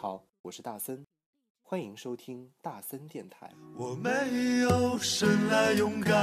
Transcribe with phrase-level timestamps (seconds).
[0.00, 1.04] 好，我是大森，
[1.60, 3.50] 欢迎收听大森电台。
[3.76, 4.08] 我没
[4.60, 6.14] 有生来勇敢，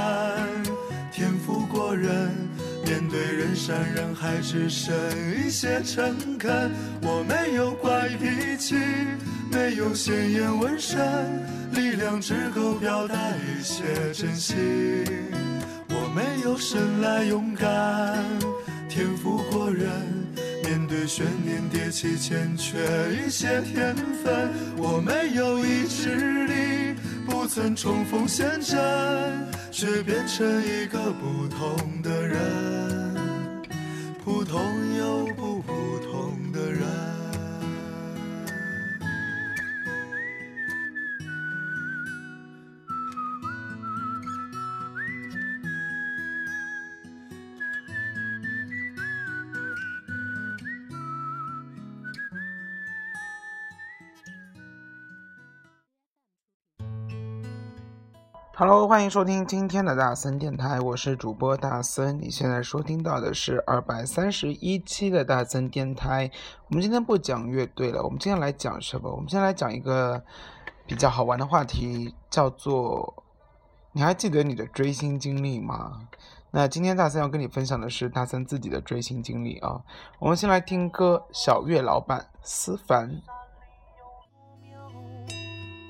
[1.12, 2.32] 天赋过人，
[2.86, 4.94] 面对人山人海只剩
[5.36, 6.72] 一些诚恳。
[7.02, 8.76] 我没有怪脾气，
[9.52, 10.98] 没有鲜艳纹身，
[11.74, 13.84] 力量只够表达一些
[14.14, 14.56] 真心。
[15.90, 18.24] 我没有生来勇敢，
[18.88, 19.84] 天赋过人，
[21.06, 22.78] 悬念迭起欠缺
[23.14, 24.50] 一些天分。
[24.76, 26.14] 我没有意志
[26.46, 28.76] 力，不曾冲锋陷阵，
[29.70, 33.14] 却变成一个不同的人，
[34.24, 34.60] 普通
[34.98, 36.15] 又不普通
[58.58, 62.18] Hello，欢迎收听今天的大森电台，我是主播大森。
[62.18, 66.30] 你现在收听到的是二百三十一期的大森电台。
[66.68, 69.10] 我们今天不讲乐队了，我们今天来讲什么？
[69.10, 70.24] 我们今天来讲一个
[70.86, 73.22] 比较好玩的话题，叫做
[73.92, 76.08] “你还记得你的追星经历吗？”
[76.50, 79.82] 那今天大森要跟你分享的是大森自己的追星经历啊。
[80.18, 83.20] 我们先来听歌，小月老板思凡。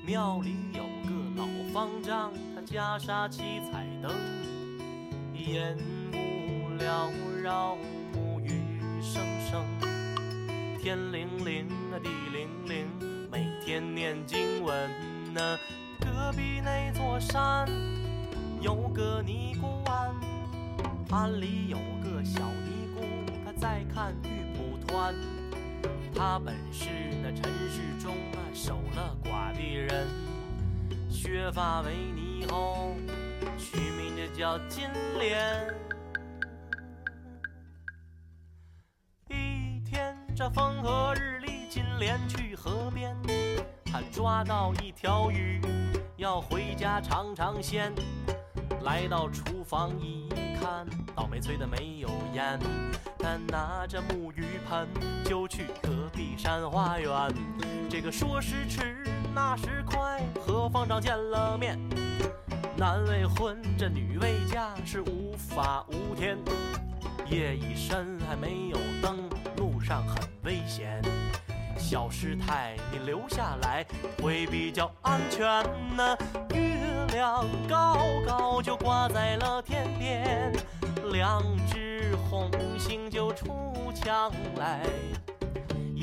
[0.05, 2.31] 庙里有个老方丈，
[2.69, 4.11] 袈裟七彩灯，
[5.33, 5.77] 烟
[6.11, 7.77] 雾缭绕，
[8.13, 8.61] 沐雨
[9.01, 9.65] 声声，
[10.77, 12.85] 天灵灵啊地灵灵，
[13.31, 14.91] 每天念经文
[15.33, 15.57] 呐。
[16.01, 17.65] 隔壁那座山
[18.59, 20.13] 有个尼姑庵，
[21.09, 23.01] 庵里有个小尼姑，
[23.45, 25.15] 她在看玉蒲团。
[26.13, 26.89] 他本是
[27.21, 30.07] 那尘世中啊守了寡的人，
[31.17, 32.93] 削发为尼后，
[33.57, 35.67] 取名这叫金莲。
[39.27, 43.17] 一天这风和日丽，金莲去河边，
[43.83, 45.59] 他抓到一条鱼，
[46.17, 47.91] 要回家尝尝鲜。
[48.83, 50.29] 来到厨房一
[50.61, 50.85] 看，
[51.15, 52.59] 倒霉催的没有烟，
[53.17, 54.87] 他拿着木鱼盆
[55.25, 57.11] 就去隔壁山花园。
[57.89, 59.03] 这个说时迟，
[59.37, 61.77] 那时快，和方丈见了面，
[62.75, 66.35] 男未婚，这女未嫁，是无法无天。
[67.29, 70.99] 夜已深，还没有灯，路上很危险。
[71.77, 73.85] 小师太，你留下来
[74.23, 75.45] 会比较安全
[75.95, 76.17] 呢。
[76.55, 77.95] 月亮高
[78.25, 80.51] 高就挂在了天边，
[81.11, 82.49] 两只红
[82.79, 83.47] 星就出
[83.93, 84.81] 墙来。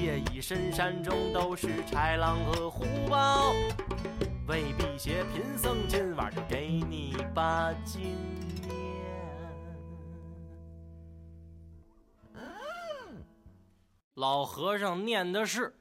[0.04, 3.54] 夜已深，山中都是豺狼和虎豹，
[4.46, 8.14] 为避邪贫僧今晚就给你把金
[8.60, 8.74] 念。
[14.16, 15.74] 老和尚念的是。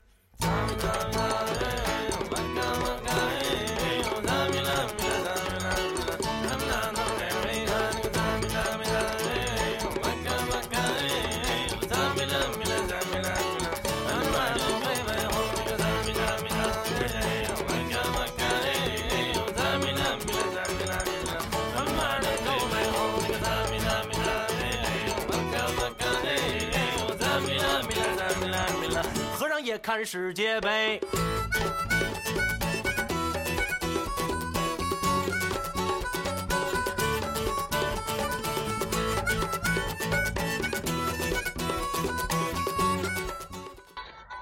[29.83, 31.32] 看世界杯。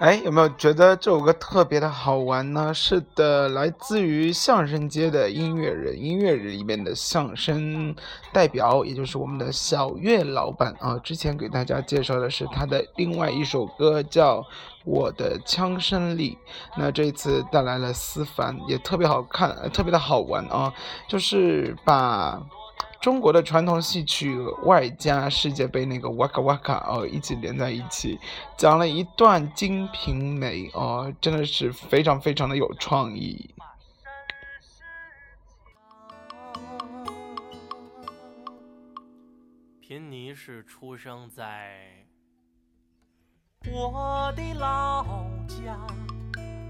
[0.01, 2.73] 哎，有没有觉得这首歌特别的好玩呢？
[2.73, 7.95] 是的，来自于相声界的音乐人，音乐人里面的相声
[8.33, 10.97] 代表，也就是我们的小岳老板啊。
[11.03, 14.39] 之前给大家介绍的是他的另外一首歌，叫
[14.85, 16.31] 《我的枪声里》。
[16.75, 20.73] 那这次带来了思凡，也特别好看，特别的好玩啊，
[21.07, 22.41] 就是把。
[23.01, 28.19] 中国的传统戏曲外加世界杯那个哇卡哇卡哦，一起连在一起，
[28.55, 33.49] 讲了一段《金瓶梅》哦，真的是非常非常的有创意。
[39.79, 42.05] 贫尼是出生在
[43.65, 45.03] 我的老
[45.47, 45.75] 家，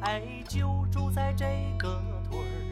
[0.02, 1.46] 哎，就住在这
[1.78, 2.71] 个屯儿。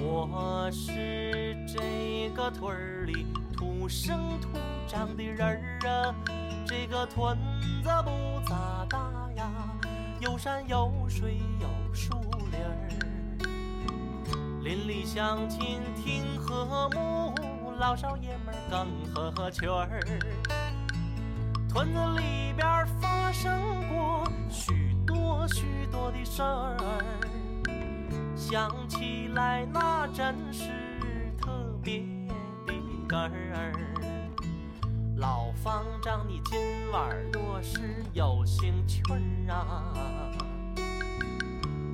[0.00, 4.48] 我是这个屯里土生土
[4.86, 6.14] 长的人儿啊，
[6.66, 7.36] 这个屯
[7.82, 8.98] 子不咋大
[9.34, 9.50] 呀，
[10.20, 12.14] 有山有水有树
[12.52, 12.88] 林儿，
[14.62, 17.34] 邻里乡亲挺和睦，
[17.78, 20.00] 老少爷们儿更合群儿。
[21.68, 23.52] 屯子里边儿发生
[23.88, 26.76] 过许多许多的事儿，
[28.38, 30.62] 想起来那真是
[31.40, 31.50] 特
[31.82, 32.04] 别
[32.64, 32.72] 的
[33.08, 33.72] 哏儿。
[35.16, 36.56] 老方丈，你今
[36.92, 39.18] 晚若是有兴趣儿
[39.52, 39.92] 啊，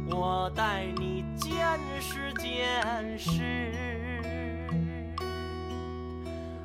[0.06, 1.58] 我带你见
[1.98, 3.72] 识见识。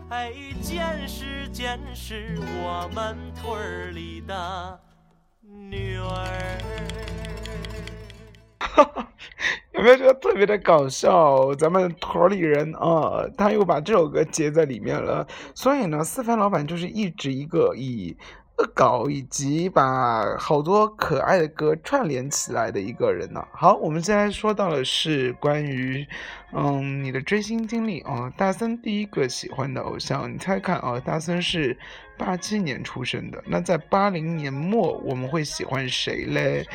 [0.09, 4.79] 哎，见识见识我们屯儿里的
[5.41, 6.59] 女儿。
[9.79, 11.55] 有没有觉得特别的搞笑？
[11.55, 15.25] 咱们屯里人啊，他又把这首歌接在里面了。
[15.55, 18.17] 所以呢，四番老板就是一直一个以
[18.57, 23.41] 恶搞以及把好多可爱的歌串联起来的一个人呢。
[23.53, 26.05] 好，我们现在说到的是关于
[26.51, 28.29] 嗯你的追星经历啊。
[28.35, 30.99] 大森第一个喜欢的偶像，你猜看啊？
[30.99, 31.77] 大森是
[32.17, 36.67] 八七年出生的，那在八零年末我们会喜欢谁嘞？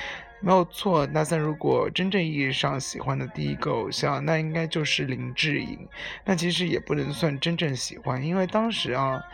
[0.44, 5.88] 没有错，大森如果真正意义上喜欢的第一个偶像，那应该就是林志颖。
[6.22, 9.24] 那其实也不能算真正喜欢，因为当时啊，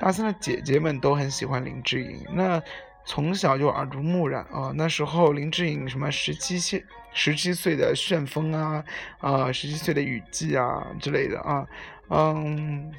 [0.00, 2.60] 大森的姐姐们都很喜欢林志颖，那
[3.04, 4.72] 从小就耳濡目染啊。
[4.74, 8.84] 那时候林志颖什么十七岁、十七岁的旋风啊，
[9.20, 11.64] 啊，十七岁的雨季啊之类的啊，
[12.08, 12.92] 嗯，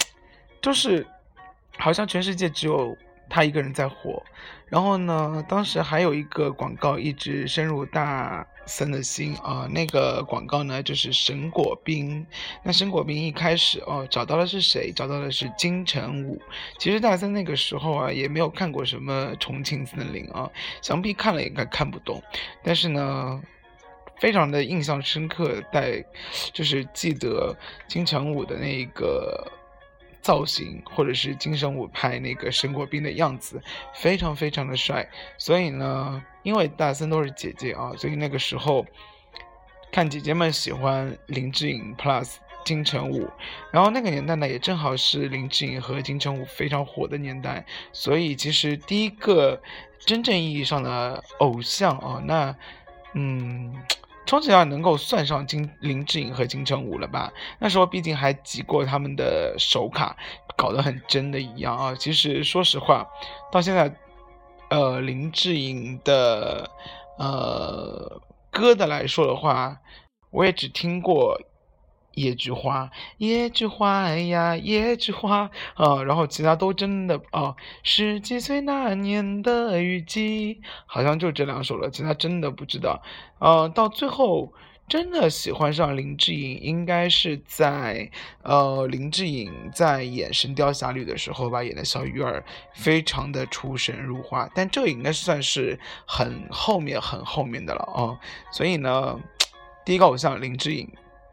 [0.62, 1.06] 就是
[1.78, 2.98] 好像全世界只有。
[3.34, 4.22] 他一个人在火，
[4.72, 12.26] 然后呢，当时还有一个广告一直深入大森的心啊，那个广告呢就是神果冰。
[12.64, 14.90] 那神果冰一开始哦，找到的是谁？
[14.96, 16.42] 找到的是金城武。
[16.80, 20.50] 其实大森那个时候啊，也没有看过什么重庆森林啊，
[20.82, 22.24] 想必看了应该看不懂。
[22.64, 23.42] 但是呢，
[24.22, 26.02] 非常的印象深刻，带
[26.54, 27.54] 就是记得
[27.90, 29.52] 金城武的那个。
[30.22, 33.62] 造型或者是金城武拍那个神国兵的样子，
[33.94, 35.10] 非常非常的帅。
[35.38, 38.86] 所以呢，因为大森都是姐姐啊，所以那个时候
[39.92, 43.30] 看姐姐们喜欢林志颖 plus 金城武，
[43.72, 49.62] 然后那个年代呢也正好是林志颖和金城武非常火的年代，所以其实第一个
[50.00, 52.56] 真正意义上的偶像啊，那
[53.14, 53.76] 嗯。
[54.26, 57.32] 充其量能够算上金林志颖和金城武了吧？
[57.60, 60.16] 那时候毕竟还集过他们的手卡，
[60.56, 61.96] 搞得很真的一样啊。
[61.96, 63.08] 其实说实话，
[63.52, 63.94] 到现在，
[64.70, 66.70] 呃，林志颖的
[67.18, 68.22] 呃
[68.52, 69.78] 歌的来说的话，
[70.30, 71.40] 我也只听过。
[72.22, 83.02] 野菊花，野菊花哎呀，野菊花啊，然后其他都真的啊，十几岁那年的雨季，好像就这两首了，其他真的不知道。
[83.40, 84.54] 呃，到最后
[84.88, 88.12] 真的喜欢上林志颖，应该是在
[88.44, 94.50] 呃林志颖在演《神雕侠侣》的时候吧，演的小鱼儿，非常的出神入化。
[94.54, 98.20] 但这应该算是很后面很后面的了啊，
[98.52, 99.18] 所以呢，
[99.86, 100.88] 第一个偶像林志颖。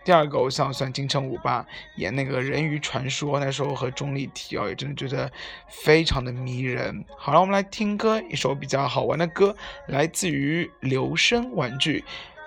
[0.08, 5.30] 第二个偶像算金城武吧，演那个人鱼传说，那时候和钟丽缇哦，也真的觉得
[5.68, 7.04] 非常的迷人。
[7.14, 9.54] 好了，我们来听歌，一首比较好玩的歌，
[9.88, 12.02] 来自于留声玩具，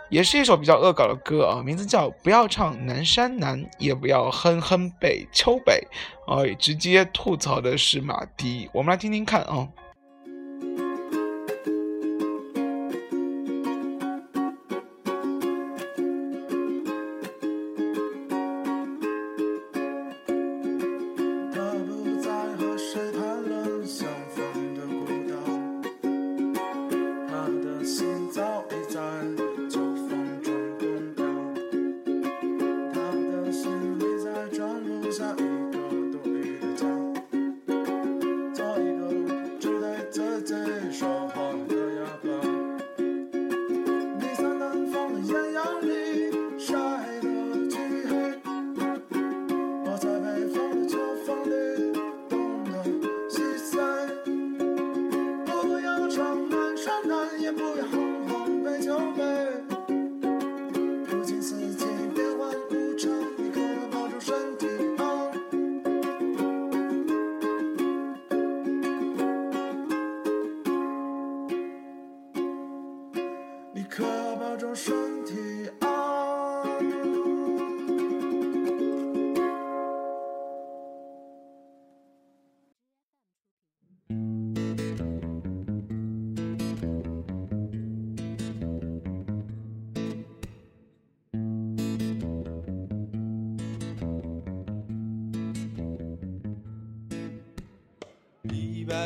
[0.09, 5.87] 也是一首比较恶搞的歌啊，名字叫不要唱南山南，也不要哼哼北秋北，
[6.25, 9.67] 哦，直接吐槽的是马迪，我们来听听看啊。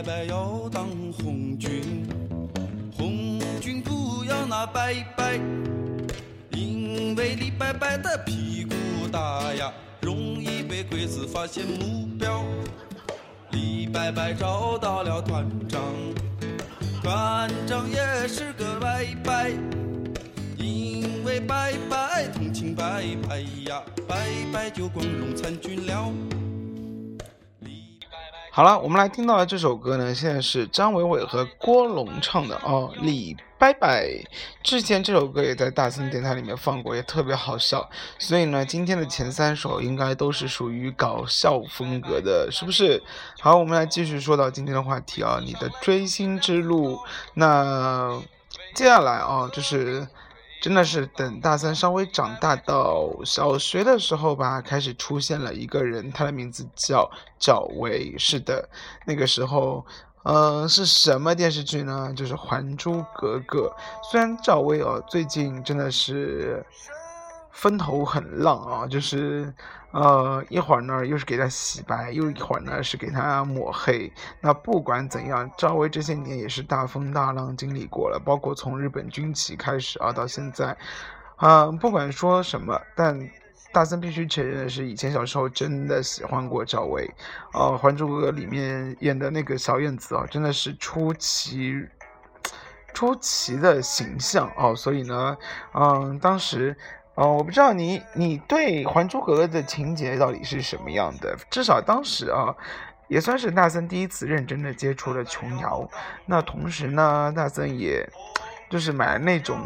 [0.05, 2.05] 拜拜要当红军，
[2.95, 5.39] 红军不要那拜拜，
[6.51, 8.75] 因为李白白的屁股
[9.11, 12.43] 大呀，容易被鬼子发现目标。
[13.49, 15.81] 李白白找到了团长，
[17.01, 19.49] 团长也是个拜拜，
[20.55, 26.13] 因为拜拜同情拜拜呀，拜拜就光荣参军了。
[28.55, 34.05] 好了，我们来听到的这首歌呢，现在是张伟伟和郭龙唱的哦，《李拜拜》。
[34.63, 37.89] 之前这首歌也在大森电台里面放过，也特别好笑。
[38.17, 43.03] 所以呢，今天的前三首应该都是属于搞笑风格的，是不是？
[43.41, 46.97] 好，我们来继续说到今天的话题啊，你的追星之路。
[47.33, 48.21] 那
[48.73, 50.07] 接下来啊，就是。
[50.65, 57.07] 真的是等大三稍微长大到小学的时候吧，开始出现了一个人，他的名字叫
[57.37, 58.15] 赵薇。
[58.17, 58.67] 是的，
[59.05, 59.85] 那个时候，
[60.23, 62.11] 嗯、是什么电视剧呢？
[62.15, 63.71] 就是《还珠格格》。
[64.09, 66.65] 虽然赵薇哦，最近真的是
[67.55, 69.51] 风头很浪啊，就是
[69.91, 74.11] 呃一会儿呢又是给他洗白，又一会儿呢是给他抹黑。
[74.41, 80.77] 那不管怎样，赵薇这些年也是大风大浪经历过了，包括从日本军旗开始啊到现在，
[81.37, 83.27] 啊、不管说什么，但。
[83.73, 87.13] 大森必须承认的是，以前小时候真的喜欢过赵薇，
[87.51, 91.85] 呃，《还珠格格》里面演的那个小燕子啊，真的是出奇
[92.93, 95.37] 出奇的形象哦，所以呢，
[95.73, 96.77] 嗯，当时，
[97.15, 102.53] 呃，我不知道你你对《还珠格格》的情节到底是什么样的，至少当时啊，
[103.07, 105.89] 也算是大森第一次认真的接触了琼瑶。
[106.25, 108.05] 那同时呢，大森也
[108.69, 109.57] 就是买那种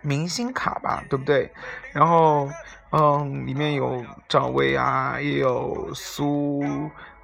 [0.00, 1.48] 明星卡吧，对不对？
[1.92, 2.48] 然后，
[2.90, 6.64] 嗯，里面有赵薇啊，也有苏，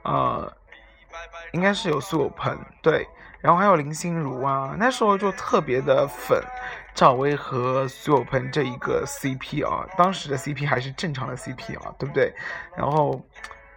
[0.02, 0.52] 呃，
[1.52, 3.08] 应该是有苏有朋，对。
[3.40, 6.42] 然后还有林心如啊，那时候就特别的粉
[6.95, 12.33] 赵薇和苏有朋这一个 CP 啊，当时的 CP 还是正常的 CP 啊，对不对？
[12.76, 13.23] 然后，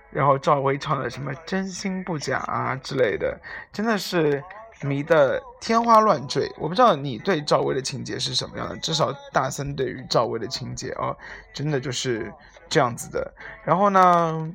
[0.09, 3.39] 然后赵薇唱的什么真心不假啊之类的，
[3.71, 4.43] 真的是
[4.81, 6.51] 迷得天花乱坠。
[6.57, 11.15] 我不知道你对赵薇的情节是什么样的，至少大森对于赵薇的情节啊，
[11.53, 12.33] 真的就是
[12.67, 13.31] 这样子的。
[13.63, 14.51] 然后呢，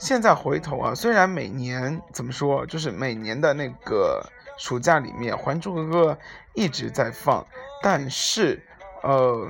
[0.00, 4.20] 现在回头啊，虽然每年怎么说，就是每年的那个
[4.58, 6.12] 暑假里面，《还珠格格》
[6.52, 7.46] 一直在放，
[7.82, 8.62] 但是，
[9.02, 9.48] 呃，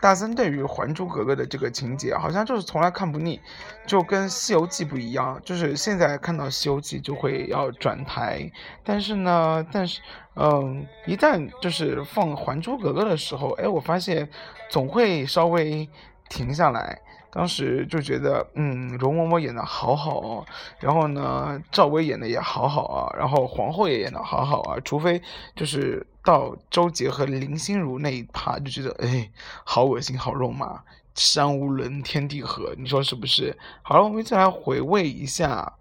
[0.00, 3.40] 大森对于《还珠格格》的这个情节，好像就是从来看不腻，
[3.86, 8.50] 就跟《西游记》不一样，就是现在看到《西游记》就会要转台，
[8.84, 10.00] 但是呢，但是，
[10.36, 14.28] 嗯，一旦就是放《还珠格格》的时候，哎，我发现
[14.68, 15.88] 总会稍微
[16.28, 17.00] 停下来。
[17.32, 20.46] 当时就觉得，嗯，容嬷嬷演的好好哦，
[20.80, 25.22] 然后呢，赵薇演的也好好啊，然后皇后也演的好好啊，除非
[25.54, 29.30] 就是到周杰和林心如那一趴，就觉得，哎，
[29.64, 30.82] 好恶心，好肉麻，
[31.14, 33.56] 山无棱，天地合，你说是不是？
[33.82, 35.72] 好了，我们再来回味一下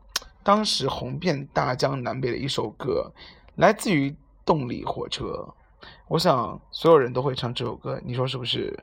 [0.44, 3.12] 当时红遍大江南北的一首歌，
[3.56, 4.16] 来自于
[4.46, 5.48] 动力火车，
[6.08, 8.78] 我想所有人都会唱这首歌，你说是不是？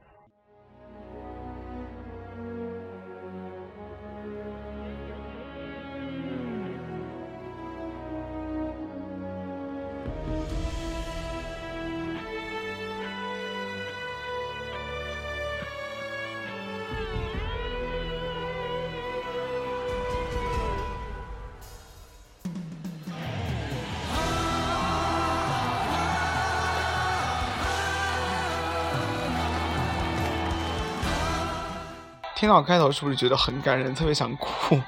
[32.37, 34.78] 听到开头是不是觉得很感人，特别想哭？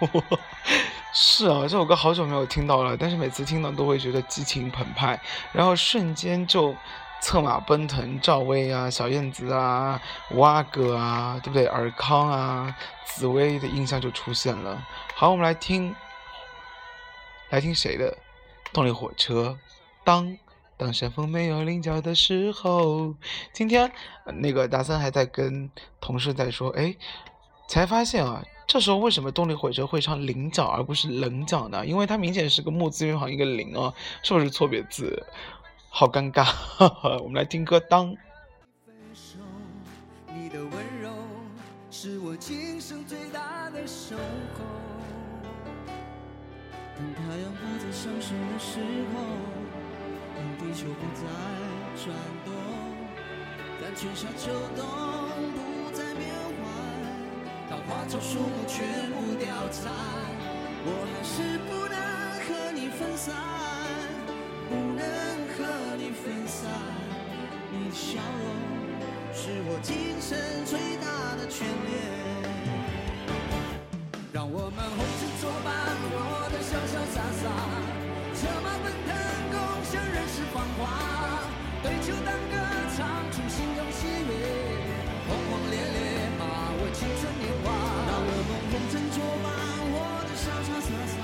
[1.14, 5.18] 是啊，这首歌好久没有听到了，但是每次听到都会觉得激情澎湃，
[5.50, 6.76] 然后瞬间就
[7.22, 9.98] 策马奔腾，赵薇啊、小燕子啊、
[10.30, 11.64] 五阿哥啊，对不对？
[11.64, 12.76] 尔康啊、
[13.06, 14.86] 紫薇的印象就出现了。
[15.14, 15.96] 好，我们来听，
[17.48, 18.14] 来听谁的？
[18.74, 19.58] 动力火车，
[20.04, 20.36] 当。
[20.76, 23.12] 当山峰没有棱角的时候，
[23.52, 23.90] 今天、
[24.26, 25.68] 那个大森还在跟
[26.00, 26.94] 同事在说，哎，
[27.68, 31.84] 才发现啊，这时候为什么动力火车会唱菱角而不是棱角呢？
[31.86, 35.22] 因为它明显是个木字边旁一个菱啊，是不是错别字？
[35.90, 36.50] 好尴尬。
[37.22, 38.08] 我们来听歌，当
[38.86, 39.38] 分手，
[40.34, 40.70] 你的温
[41.02, 41.10] 柔
[41.90, 44.22] 是我今生最大的守候。
[46.96, 48.80] 当太阳不再上升的时
[49.14, 49.20] 候，
[50.34, 51.22] 当地球不再
[52.02, 52.52] 转动，
[53.80, 55.17] 当春夏秋冬
[58.08, 59.92] 换，当花草树木全部凋残，
[60.84, 61.96] 我还是不能
[62.46, 63.36] 和你分散，
[64.68, 65.04] 不能
[65.52, 65.58] 和
[65.96, 66.70] 你分散。
[67.70, 68.48] 你的笑容
[69.34, 71.92] 是我今生最大的眷恋。
[74.32, 75.68] 让我们红尘作伴，
[76.08, 77.44] 活得潇潇洒洒，
[78.34, 79.12] 策马奔腾，
[79.52, 80.80] 共享人世繁华。
[81.82, 82.56] 对酒当歌，
[82.96, 84.32] 唱出心中喜悦，
[85.28, 85.98] 轰轰烈烈，
[86.80, 87.66] 我青春年华。
[88.06, 89.46] 让我们红尘作伴，
[89.90, 91.18] 我的潇潇洒洒，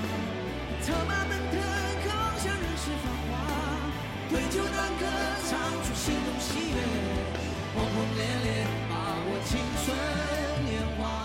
[0.83, 1.55] 策马奔腾，
[2.03, 3.31] 共享人世繁华。
[4.29, 5.03] 对酒当歌，
[5.47, 6.77] 唱出心中喜悦，
[7.73, 8.93] 轰轰烈烈，把
[9.25, 9.95] 握青春
[10.65, 11.24] 年华。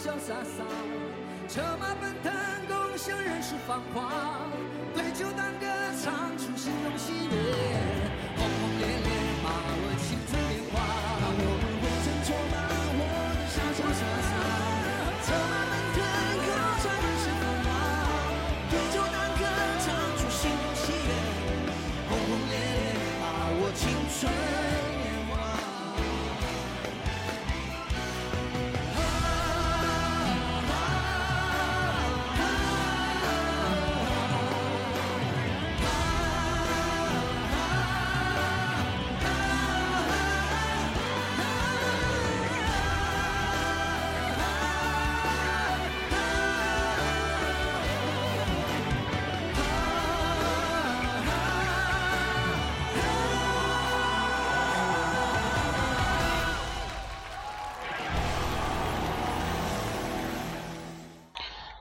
[0.00, 0.64] 潇潇洒洒，
[1.46, 2.32] 策马奔腾，
[2.66, 4.10] 共享人世繁华。
[4.94, 5.66] 对酒当歌，
[6.02, 7.36] 唱出心中喜悦，
[8.34, 9.10] 轰轰烈烈，
[9.44, 10.40] 把握青春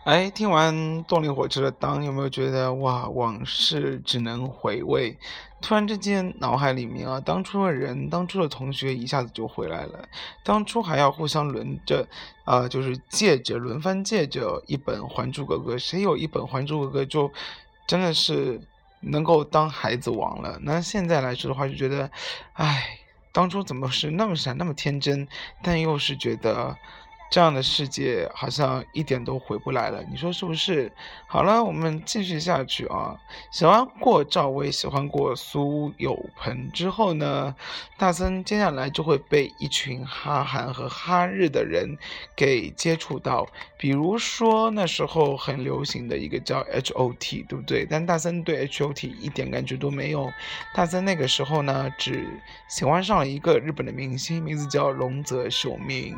[0.10, 5.16] 哎，听完动力火车的《当》，有没有觉得哇，往事只能回味？
[5.62, 10.10] 突然之间，脑海里面啊，当初的人，当初的同学一下子就回来了。
[10.44, 12.08] 当初还要互相轮着，
[12.44, 17.32] 啊、就是借着轮番借着一本《还珠格格》，谁有一本《还珠格格》就
[17.86, 18.60] 真的是
[19.02, 20.58] 能够当孩子王了。
[20.64, 22.10] 那现在来说的话，就觉得，
[22.54, 22.98] 哎，
[23.32, 25.28] 当初怎么是那么傻，那么天真，
[25.62, 26.76] 但又是觉得。
[27.30, 30.92] 这样的世界好像一点都回不来了，你说是不是？
[31.28, 33.16] 好了，我们继续下去啊。
[33.52, 37.56] 喜欢过赵薇，喜欢过苏有朋之后呢，
[37.98, 41.96] 大森接下来就会被一群哈韩和哈日的人
[42.36, 47.86] 给接触到，比如说那时候很流行的一个叫 H O T，对不对？
[47.86, 50.32] 但大森对 H O T 一点感觉都没有。
[50.74, 52.28] 大森那个时候呢，只
[52.68, 56.18] 喜欢上了一个日本的明星，名字叫龙泽秀明。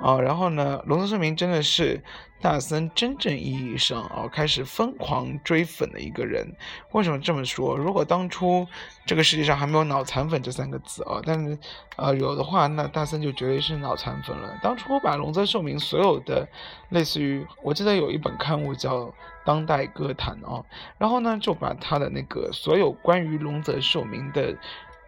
[0.00, 2.02] 啊，然后呢，龙泽秀明真的是
[2.40, 6.56] 大森真正意义上啊开始疯狂追粉的一个人。
[6.92, 7.76] 为什么这么说？
[7.76, 8.66] 如果当初
[9.04, 11.58] 这个世界上还没有“脑残粉”这三个字啊，但是
[11.96, 14.58] 呃有的话，那大森就绝对是脑残粉了。
[14.62, 16.48] 当初我把龙泽秀明所有的
[16.88, 19.04] 类似于，我记得有一本刊物叫
[19.44, 20.64] 《当代歌坛》啊，
[20.96, 24.56] 然后呢就把他的那个所有关于龙泽秀明的。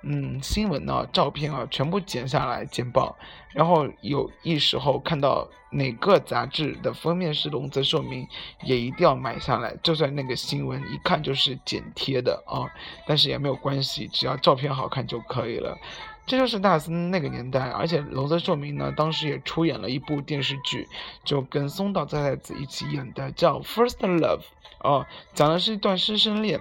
[0.02, 3.16] 嗯，新闻啊、照片啊，全部剪下来剪报，
[3.52, 8.26] 然后有一时候看到哪个杂志的封面是龙泽秀明，
[8.64, 9.76] 也一定要买下来。
[9.82, 12.66] 就算那个新闻一看就是剪贴的啊，
[13.06, 15.78] 但是也没有关系，只要照片好看就可以了。
[16.24, 20.88] 这就是大森那个年代，而且龙泽秀明呢，当时也出演了一部电视剧，
[21.24, 24.40] 就跟松岛菜菜子一起演的，叫《First Love》
[24.80, 26.60] 哦，讲的是一段师生恋。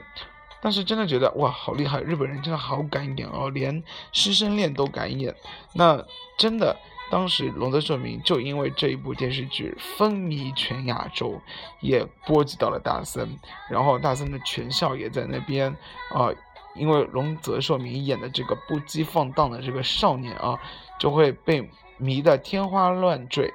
[0.61, 1.99] 但是真的觉得哇，好厉害！
[2.01, 5.35] 日本人真的好敢演哦，连师生恋都敢演。
[5.73, 6.05] 那
[6.37, 6.77] 真的，
[7.09, 11.41] 当时龙泽秀明就因为这一部电视剧风靡全亚洲，
[11.79, 13.27] 也波及到了大森，
[13.69, 15.75] 然后大森的全校也在那边
[16.13, 16.29] 啊。
[16.73, 20.57] 因为龙泽秀明演的这个不羁放荡的这个少年啊，
[20.97, 23.53] 就会被迷得天花乱坠。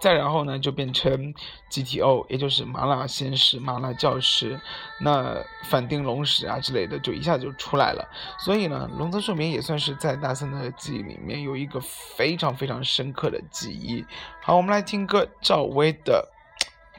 [0.00, 1.34] 再然后呢，就变成
[1.70, 4.60] GTO，也就是麻辣鲜师、麻辣教师，
[5.00, 8.08] 那反町隆史啊之类的，就一下就出来了。
[8.38, 14.04] 所以呢，龙泽寿明也算是在大森的记忆里面有一个非常非常深刻的记忆。
[14.42, 16.28] 好，我们来听歌，赵薇的。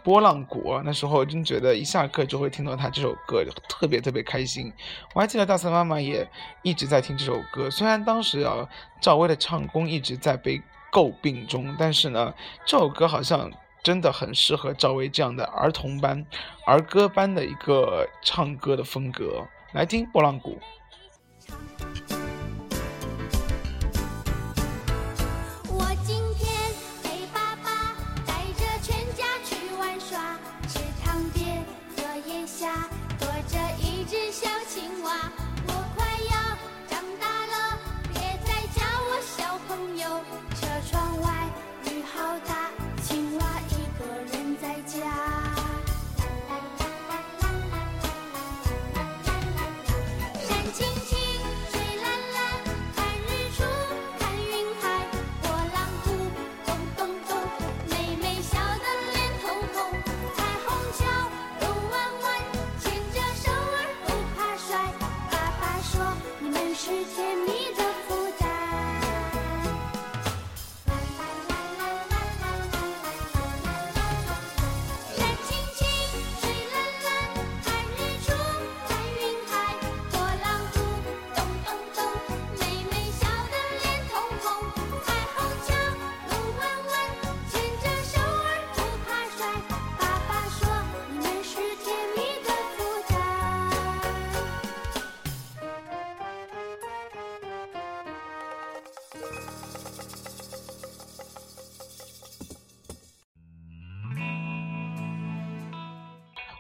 [0.02, 4.72] 波浪鼓，那时候真觉得一下课就会听到他这首歌，特别特别开心。
[5.14, 6.28] 我还记得大森妈妈也
[6.62, 8.68] 一直在听这首歌，虽然当时啊
[9.02, 10.60] 赵薇的唱功一直在被
[10.92, 12.34] 诟病中，但是呢，
[12.66, 13.52] 这首歌好像
[13.84, 16.26] 真的很适合赵薇这样的儿童班、
[16.66, 19.46] 儿歌班的一个唱歌的风格。
[19.74, 20.60] 来听《拨浪鼓》。
[25.68, 26.74] 我今天
[27.04, 27.94] 陪爸爸
[28.26, 31.64] 带着全家去玩耍，池塘边
[31.96, 35.32] 荷叶下躲着一只小青蛙。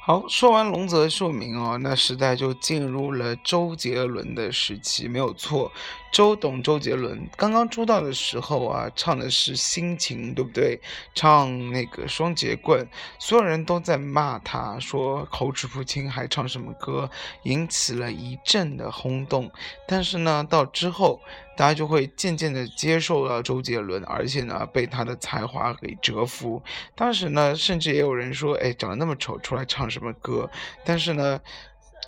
[0.09, 5.71] 好，说完龙泽秀明哦，那时代就进入了周杰伦的时期，没有错。
[6.11, 10.79] 周董、周杰伦刚刚出道的时候啊，唱的是《心情》，对不对？
[11.13, 12.83] 唱那个《双截棍》，
[13.19, 17.09] 所有人都在骂他，说口齿不清，还唱什么歌，
[17.43, 19.49] 引起了一阵的轰动。
[19.87, 21.21] 但是呢，到之后，
[21.55, 26.61] 大家就会渐渐的接受了周杰伦，而且呢，被他的才华给折服。
[26.95, 30.49] 当时呢，甚至也有人说，哎，长得那么丑，出来唱什么歌？
[30.83, 31.39] 但是呢。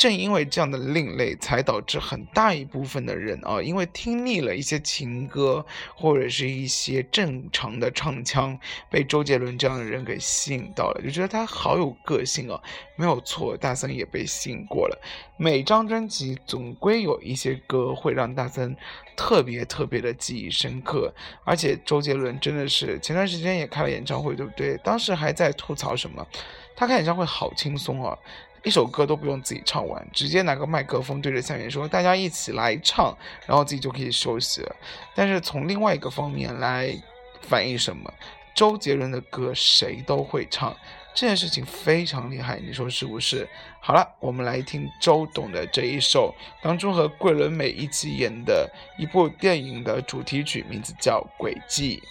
[0.02, 8.58] 正因为这样的另类，才导致很大一部分的人啊，因为听腻了一些情歌或者是一些正常的唱腔，
[8.90, 12.60] 被周杰伦这样的人给吸引到了，就觉得他好有个性啊。
[12.96, 15.00] 没有错，大森也被吸引过了。
[15.38, 18.76] 每张专辑总归有一些歌会让大森
[19.16, 24.76] 特别特别的记忆深刻，而且周杰伦真的是前段时间也开了演唱会，对不对？
[24.84, 26.26] 当时还在吐槽什么，
[26.76, 28.18] 他开演唱会好轻松啊。
[28.64, 34.76] 一首歌都不用自己唱完，直接拿个麦克风对着下面说：“大家一起来唱，然后自己就可以休息了。”
[35.16, 36.96] 但是从另外一个方面来
[37.42, 38.14] 反映什么？
[38.54, 40.76] 周杰伦的歌谁都会唱，
[41.16, 43.48] 这件事情非常厉害，你说是不是？
[43.80, 52.04] 好了，我们来听周董的这一首当初和桂纶镁一起演的一部电影的主题曲，名字叫《轨迹》。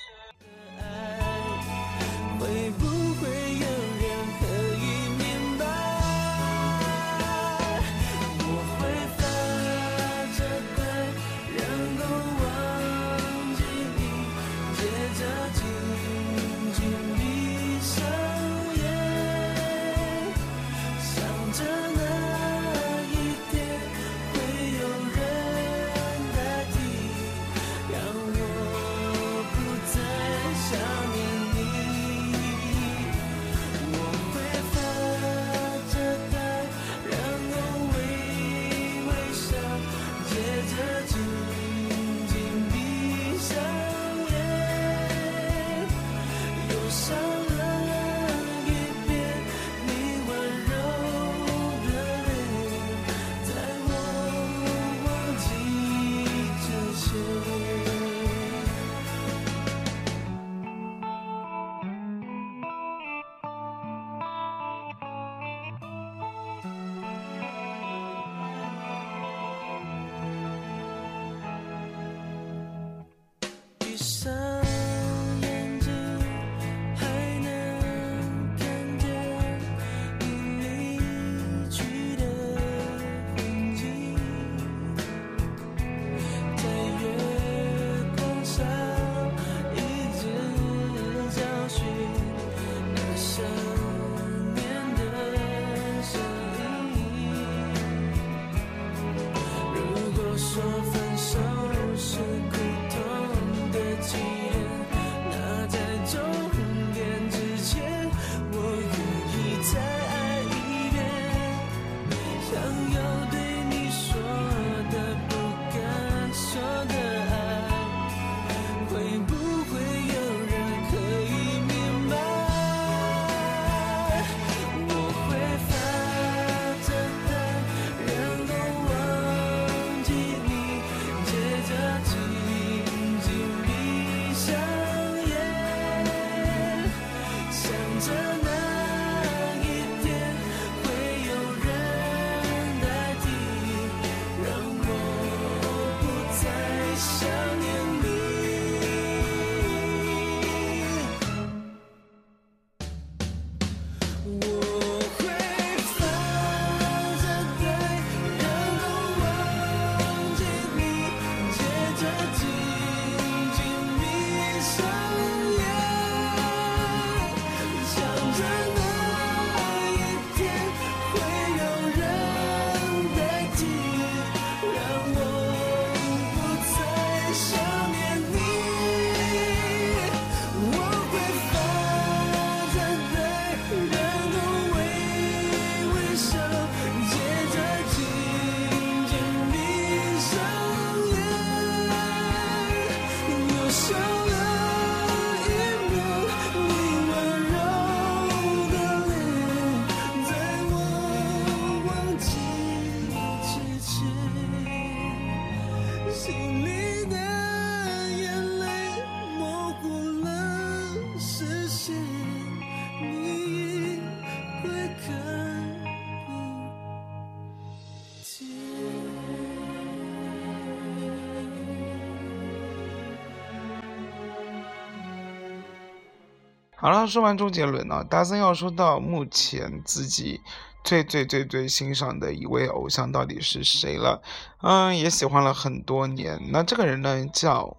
[226.80, 230.40] 好了，说完周杰伦呢，大森要说到目前自己
[230.82, 234.22] 最最最最欣赏的一位偶像到底是谁了？
[234.62, 236.40] 嗯，也喜欢了很多年。
[236.50, 237.76] 那这个人呢叫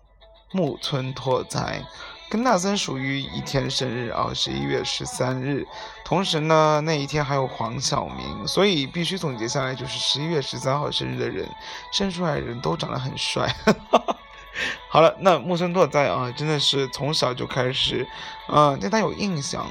[0.52, 1.84] 木村拓哉，
[2.30, 5.66] 跟大森属于一天生日啊，十一月十三日。
[6.06, 11.50] 同时呢，那一天还有黄晓明，所以必须总结下来就是十一月十三号生日的人，
[11.92, 13.52] 生出来的人都长得很帅。
[14.90, 18.08] 好了，那木村拓哉啊，真的是从小就开始，
[18.48, 19.66] 嗯、对他有印象。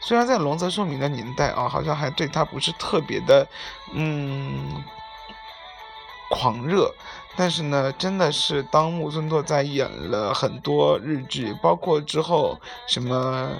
[0.00, 3.46] 虽然在龙泽秀明的年代啊，好像还对他不是特别的，
[3.92, 4.82] 嗯，
[6.28, 6.92] 狂热，
[7.36, 13.52] 但是呢，真的是当木村拓哉演了很多日剧，包括之后什么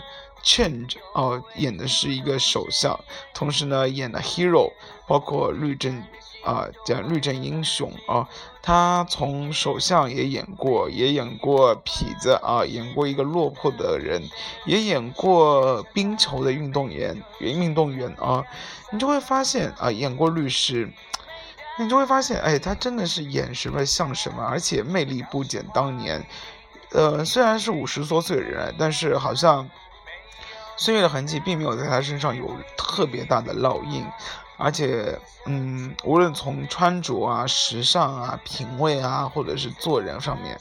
[0.42, 2.98] Change 哦，演的是一个首相，
[3.32, 4.72] 同时呢演了 Hero，
[5.06, 6.02] 包括律政
[6.44, 8.28] 啊，讲律政英雄啊，
[8.62, 14.22] 他从首相也演过，也演过痞子啊，演过一个落魄的人，
[14.66, 18.44] 也演过冰球的运动员，运动员啊，
[18.90, 20.90] 你就会发现啊，演过律师。
[21.78, 26.22] 你就会发现，哎，他真的是演什么像什么，而且魅力不减当年。
[26.90, 29.70] 呃，虽然是五十多岁的人，但是好像
[30.76, 34.04] 岁月的痕迹并没有在他身上有特别大的烙印，
[34.62, 40.56] 而且，嗯，无论从穿着啊、时尚啊、品味啊，或者是做人上面，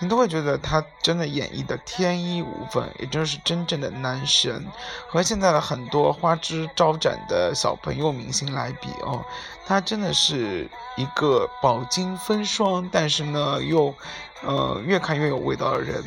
[0.00, 4.66] 你都会觉得他真的演绎的天衣无缝，也就是真正的男神。
[5.08, 9.24] 和现在的很多花枝招展的小朋友明星来比哦，
[9.64, 13.94] 他真的是一个饱经风霜，但是呢又，
[14.42, 16.02] 呃，越看越有味道的人。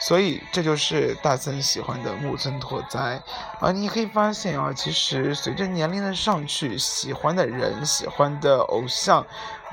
[0.00, 3.22] 所以这就是大森喜欢的木村拓哉
[3.58, 3.72] 啊！
[3.72, 9.24] 你可以发现啊，其实随着年龄的上去，喜欢的人、喜欢的偶像，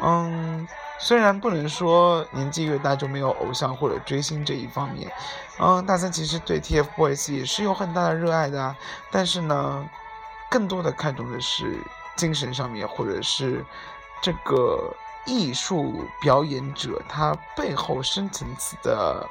[0.02, 0.66] 嗯，
[0.98, 5.12] 虽然不能说年纪越大就没有偶像或者追星这一方面，
[5.60, 8.78] 嗯，大森其实对 TFBOYS 也是有很大的热爱的啊，
[9.12, 9.86] 但是呢，
[10.50, 11.78] 更多的看重的是
[12.16, 13.66] 精神上面，或者是
[14.22, 14.96] 这个
[15.26, 19.30] 艺术表演者他背后深层次的。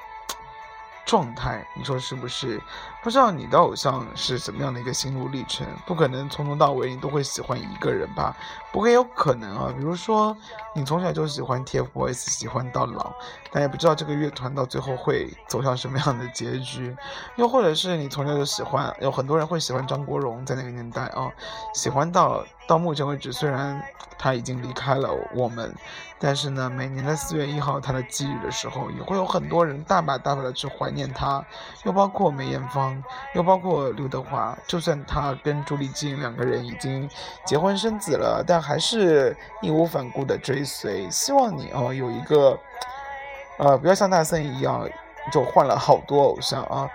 [1.06, 2.60] 状态，你说是不是？
[3.02, 5.66] 不知道你的偶像是怎么样的一个心路历程？
[5.86, 8.36] 不可能从头到尾你都会喜欢一个人吧？
[8.70, 10.36] 不过也有可能啊，比如说
[10.74, 13.12] 你从小就喜欢 TFBOYS，喜欢到老，
[13.50, 16.94] 但也不知道这个乐团到最后会走向什么样的结局。
[17.36, 21.32] 又或者是你从小就喜欢，有很多人会喜欢张国荣，在那个年代啊，
[21.74, 23.82] 喜欢到到目前为止，虽然
[24.18, 25.74] 他已经离开了我们，
[26.22, 31.42] 但是呢，每年的四月一号他的忌日的时候，也会有很多人大把大把的去怀念他，
[31.84, 33.02] 又包括梅艳芳。
[33.34, 37.08] 又包括刘德华，就算他跟朱丽金两个人已经
[37.46, 41.10] 结婚生子了，但还是义无反顾的追随。
[41.10, 42.58] 希望你哦有一个，
[43.58, 44.86] 呃，不要像大森一样
[45.32, 46.86] 就换了好多偶像啊。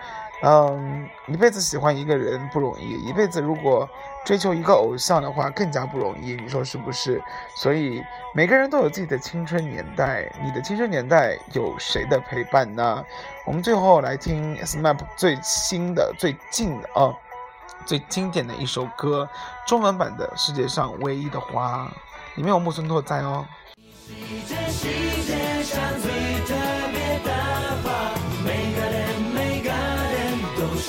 [0.43, 3.89] 嗯，一辈子喜欢一个人不容易，一辈子如果
[4.26, 7.21] 追求一个偶像的话更加不容易，你说是不是？
[7.56, 13.04] 所以每个人都有自己的青春年代，你的青春年代有谁的陪伴呢？
[13.45, 17.13] 我们最后来听 SMAP 最新的、最近的啊，
[17.86, 19.28] 最经典的一首歌，
[19.65, 21.89] 中文版的《世界上唯一的花》，
[22.38, 23.45] 里面有木村拓哉哦。
[24.48, 24.88] 这世
[25.24, 25.82] 界上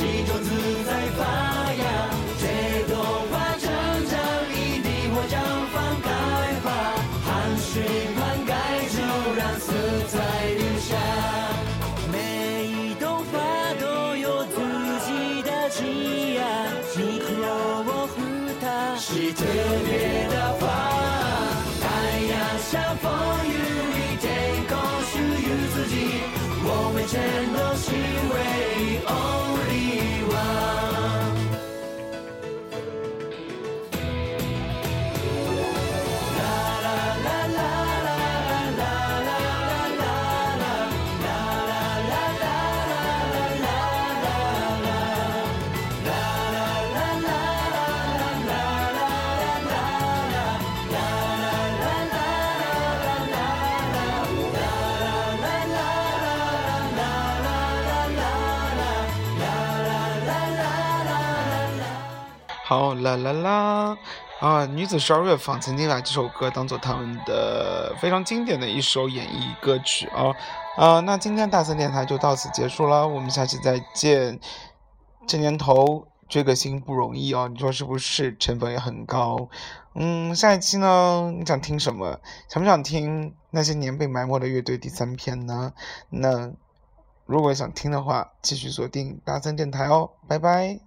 [0.04, 0.45] 人都
[62.68, 63.96] 好啦啦啦
[64.40, 64.66] 啊！
[64.66, 70.35] 女子十二乐坊曾经把这首歌当做他们的非常经典的一首演绎歌曲啊
[70.76, 70.98] 啊！
[70.98, 74.40] 那今天大森电台就到此结束了，我们下期再见。
[75.29, 78.37] 这年头追个星不容易哦，你说是不是？
[78.37, 79.48] 成本也很高。
[79.94, 82.18] 嗯，下一期呢，你想听什么？
[82.48, 85.72] 想不想听那些年被埋没的乐队第三篇呢？
[86.11, 86.50] 那
[87.26, 90.81] 如果想听的话，继续锁定大森电台哦，拜拜。